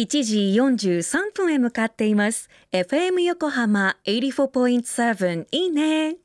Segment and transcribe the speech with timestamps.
[0.00, 2.48] 1時43分へ向かっています。
[2.72, 6.16] FM 横浜84.7いいね。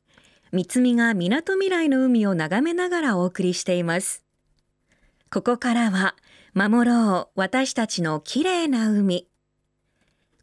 [0.53, 4.23] 三つみが港未来の海を眺めながらお送りしています。
[5.29, 6.15] ここからは
[6.53, 9.27] 守ろう私たちの綺麗な海。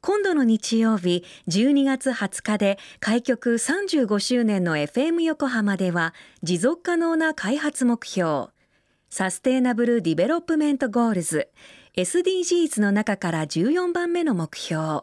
[0.02, 6.12] 今度の日曜日12月20日で開局35周年の FM 横浜では
[6.42, 8.48] 持続可能な開発目標
[9.08, 11.48] Sustainable Development Goals。
[11.94, 15.02] SDGs の中から14番目の目標。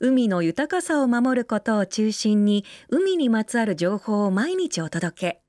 [0.00, 5.42] 海の豊かさを守ることを中心に海にまつわる情報を毎日お届け。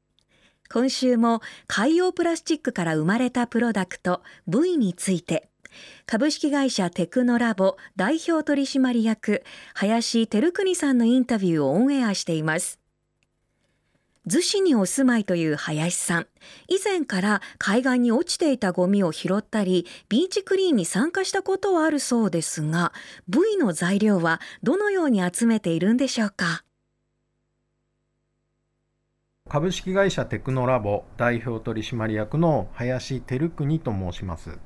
[0.69, 5.49] 今週も海洋プラスチックから生まれたプロダクト V について。
[6.05, 9.43] 株式会社テクノラボ代表取締役
[9.75, 12.79] 林光邦さんのインタビューをオンエアしています。
[14.27, 16.27] 逗子にお住まいという林さん。
[16.67, 22.91] 以前から海岸に落ちていたゴミを拾ったりビーチクリーンに参加したことはあるそうですが
[23.27, 26.63] V の材料はどのように集めているんでしょうか？
[29.47, 34.57] 株式会社テクノラボ代表取締役の林照邦と申します。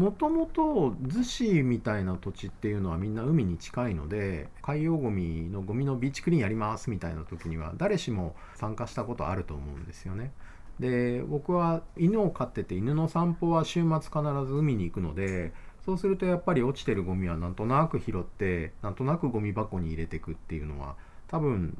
[0.00, 10.32] もともと逗子みたいな土地っていうのはみんな海に近いので海洋ゴミのゴミのビーチクリーンやりますみたいな時には誰しも参加したことあると思うんですよね。
[10.78, 15.52] で僕は犬を飼ってて犬の散歩は週末必ず海に行くので
[15.84, 20.96] そうするとやっぱり落ちてるゴミはなんとなく拾ってなんとなくゴミ箱に入れていくっていうのは
[21.28, 21.76] 多分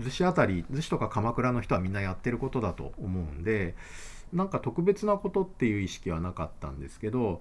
[0.00, 3.76] 逗子辺り逗子とか鎌倉の人はみんなやってることだと思うんで
[4.32, 7.40] なんか特別なことっていう意識はなかったんですけど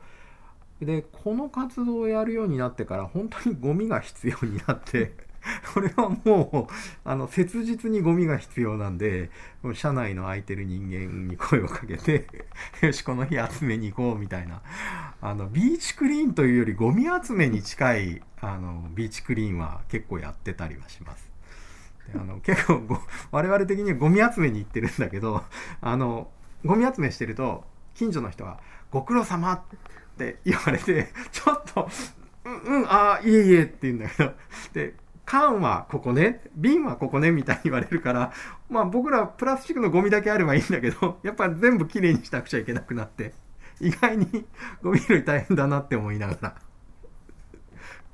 [0.81, 5.13] でこの活動をやるようになってから本当にゴミが必要になって
[5.73, 9.29] これはもうあの切実にゴミが必要なんで
[9.73, 12.27] 社内の空いてる人間に声をかけて
[12.81, 14.61] よしこの日集めに行こうみたいな
[15.21, 21.29] あのビーチクリーンというよりゴミ集めに近いあのビーチクリーンは結構やってたりはします。
[22.13, 22.83] あの結構
[23.31, 25.43] 我々的にはゴミ集めに行ってるんだけど
[25.81, 26.29] あの
[26.65, 28.59] ゴミ集めしてると近所の人が
[28.91, 29.61] 「ご苦労様っ
[30.17, 31.89] て言われてちょっと
[32.45, 34.33] 「うんうんああいえいえ」って言うんだけど
[34.73, 34.95] で
[35.25, 38.31] 缶はここね瓶はここねみたいに言われるから
[38.69, 43.33] まあ僕らプラスチックのゴミだけあればいいんだけどやっぱ全部きれいにしなくちゃいけなくなって
[43.79, 44.45] 意外に
[44.81, 46.55] ゴミ拾い大変だなって思いながら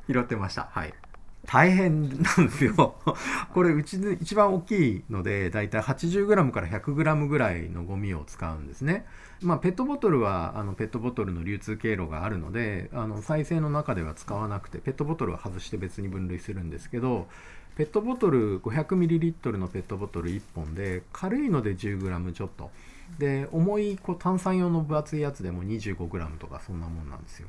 [0.07, 1.00] 拾ってましたはい。
[1.45, 2.95] 大変なんですよ。
[3.53, 9.05] これうちで一番大きいのでだいたい 80g から 100g ぐらいのゴミを使うんですね。
[9.41, 17.27] まあ、ペットボトルはあのペットボトルの流通経路があるのであの再生の中では使わなくてペットボトルは外して別に分類するんですけど
[17.75, 22.69] ペットボトル 500ml のペットボトル1本で軽いので 10g ちょっと
[23.17, 27.47] で重いこう炭酸用の分厚いやつでも 25g とかそんなもんなんですよ。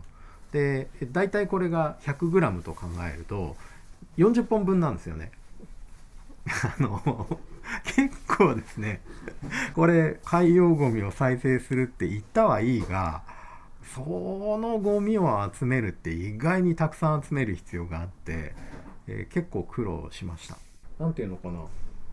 [0.51, 3.57] で大体これが 100g と考えると
[4.17, 5.31] 40本分なんですよね。
[6.47, 7.39] あの
[7.85, 9.01] 結構ですね
[9.75, 13.23] これ海洋ゴミを再生するって言ったはいいが
[13.95, 14.01] そ
[14.61, 18.55] のゴミを集めるって意外にたくさん集める必要があって、
[19.07, 20.57] えー、結構苦労しました。
[20.99, 21.61] 何ていうのかな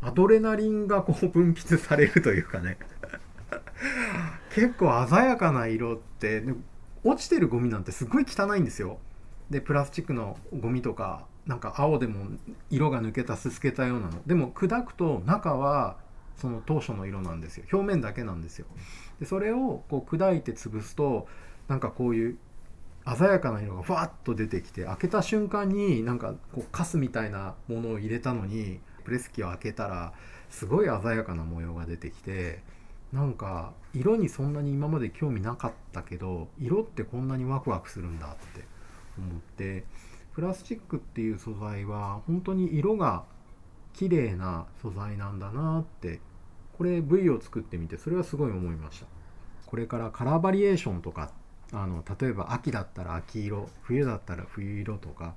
[0.02, 2.78] アドレナリンがこう分泌されるというかね
[4.54, 6.44] 結構鮮やかな色って
[7.04, 9.00] 落ちてるゴミなんてすごい汚いんですよ。
[9.50, 12.28] でプラスチックのゴミとかなんか青でも
[12.70, 14.22] 色が抜けたすすけたようなの。
[14.26, 15.98] でも砕くと中は
[16.36, 17.66] その当初の色なんですよ。
[17.72, 18.66] 表面だけなんですよ。
[19.20, 21.28] でそれをこう砕いて潰すと
[21.68, 22.38] なんかこういう
[23.18, 30.14] 鮮やかな色がふわっと出てきて開けた瞬間になんかこうカスみたいなものを入れたのにプレス機を開けたら
[30.50, 32.62] すごい鮮やかな模様が出てきて
[33.12, 38.66] なんか色にそんなに今まで興味なかったけど色ってこんなにワクワクするんだって
[39.20, 39.86] 思って
[40.34, 43.24] プラスチックっていう素材は本当に色が
[43.94, 46.20] 綺麗な素材なんだなって
[46.78, 49.06] これ V を作ってみてそれはすごい思いました。
[49.66, 51.32] これからカラーバリエーションとか
[51.72, 55.36] あの例えば秋だったら秋色冬だったら冬色とか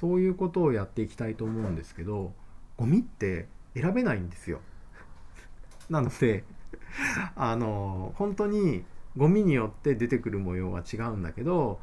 [0.00, 2.32] そういうことをやっていきたいと思うんですけど
[2.76, 4.60] ゴミって選べないんですよ。
[5.90, 6.44] なので
[7.36, 8.84] あの本当に
[9.16, 11.80] ゴミによって出てくる模様は違うんだけど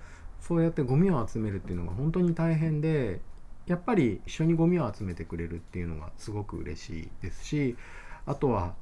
[0.47, 3.19] そうやってゴミを集めるっていうのが本当に大変で
[3.65, 7.75] やっぱり一緒にゴミを集めてくれるっていうのがすごく嬉しいですし
[8.27, 8.75] あとは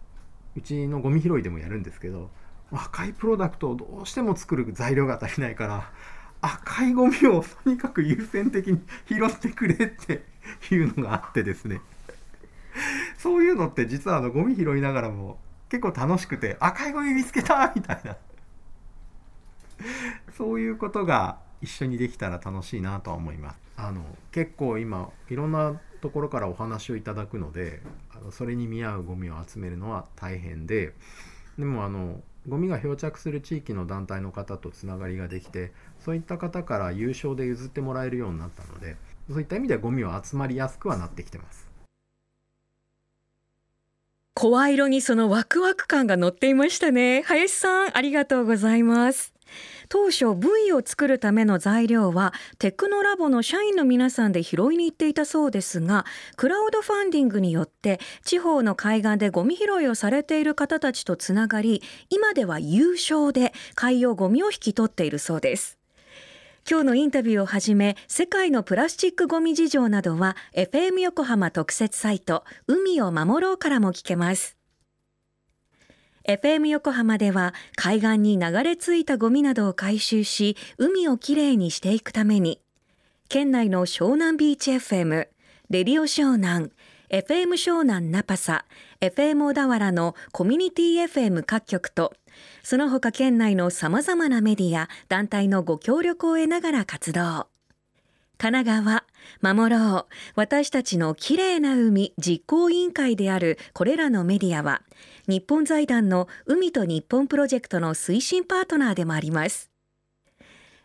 [0.58, 2.30] うちのゴミ拾いでもやるんですけど
[2.72, 5.90] 赤いプロダクトをどうしても作る材料が足りないから
[6.42, 10.26] 赤いゴミをとにかく優先的に拾ってくれって
[10.70, 11.80] いうのがあってですね。
[13.18, 15.40] そういうのって実はあのゴミ拾いながらも
[15.70, 18.18] 結構楽しくて赤いゴミ見つけたみたいな。
[20.38, 23.60] そういうことが一緒にできたら楽しいなとは思います。
[23.78, 27.82] あの結構今いろんなところからお話をいただくので
[28.16, 30.94] あのそれに見合うゴミを集めるのは大変で
[31.58, 38.98] でもあのゴミが漂着する地域の団体の方とつながりができてそういった方から優勝で譲ってもらえるようになったので
[39.30, 41.72] そういった意味ではゴミは集まりやすくはなってきてます。
[44.36, 47.22] 声色にそのワクワク感が乗っていましたね。
[47.26, 49.33] 林さんありがとうございます。
[49.90, 56.06] 当初 V を作るための材料はテクノラボの社員の皆さんで拾いに行っていたそうですが
[56.36, 65.78] クラウドファンディングによって地方の海岸でゴミ拾いをされている方たちとつながり今では有償で海洋ゴミを引き取っているそうです。
[66.70, 74.63] 今日のインタビューをはじめ世界のプラスチックゴミ事情などは FM 横浜特設サイト海を守ろうからも聞けます。
[76.26, 82.62] FM 横浜では海岸に流れ着いたゴミなどを回収し海をきれいにしていくために
[83.28, 85.28] 県内の湘南ビーチ FM、
[85.70, 86.72] レディオ湘南、
[87.10, 88.64] FM 湘南ナパサ、
[89.02, 92.14] FM 小田原のコミュニティ FM 各局と
[92.64, 97.48] その他県内の様々なメディア、団体のご協力を得ながら活動。
[98.38, 100.06] 神奈川、守ろう、
[100.36, 104.82] 私たちのきれいな海実行委員会であるこれらのメディアは、
[105.28, 109.70] 日本財団の海と日本プロジェクトの推進パートナーでもあります。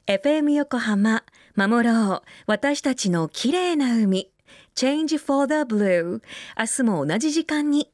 [0.06, 1.24] FM 横浜、
[1.56, 4.30] 守ろう、私たちの綺麗な海、
[4.74, 6.22] Change for the Blue、
[6.56, 7.90] 明日も同じ時間に。